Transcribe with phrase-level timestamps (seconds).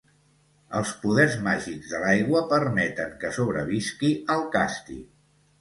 [0.79, 5.07] Els poders màgics de l'aigua permeten que sobrevisqui al càstig.